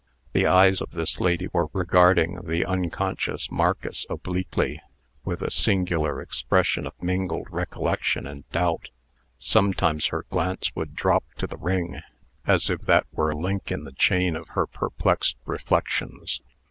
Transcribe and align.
The 0.33 0.47
eyes 0.47 0.81
of 0.81 0.89
this 0.89 1.19
lady 1.19 1.47
were 1.53 1.67
regarding 1.73 2.41
the 2.45 2.65
unconscious 2.65 3.51
Marcus 3.51 4.03
obliquely, 4.09 4.81
with 5.23 5.43
a 5.43 5.51
singular 5.51 6.19
expression 6.23 6.87
of 6.87 6.99
mingled 7.03 7.45
recollection 7.51 8.25
and 8.25 8.49
doubt. 8.49 8.89
Sometimes 9.37 10.07
her 10.07 10.23
glance 10.27 10.71
would 10.75 10.95
drop 10.95 11.23
to 11.37 11.45
the 11.45 11.55
ring, 11.57 11.99
as 12.47 12.67
if 12.67 12.81
that 12.87 13.05
were 13.11 13.29
a 13.29 13.37
link 13.37 13.71
in 13.71 13.83
the 13.83 13.91
chain 13.93 14.35
of 14.35 14.47
her 14.47 14.65
perplexed 14.65 15.37
reflections. 15.45 16.41